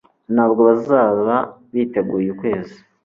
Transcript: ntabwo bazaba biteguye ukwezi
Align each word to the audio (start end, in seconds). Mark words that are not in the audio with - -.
ntabwo 0.33 0.61
bazaba 0.69 1.35
biteguye 1.73 2.27
ukwezi 2.33 2.77